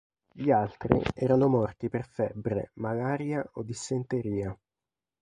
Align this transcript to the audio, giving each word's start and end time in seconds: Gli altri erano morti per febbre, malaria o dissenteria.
Gli 0.33 0.49
altri 0.49 0.99
erano 1.13 1.47
morti 1.47 1.87
per 1.87 2.07
febbre, 2.07 2.71
malaria 2.77 3.47
o 3.53 3.61
dissenteria. 3.61 4.59